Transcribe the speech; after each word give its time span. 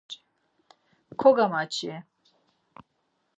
Kogamaçi. 1.19 1.91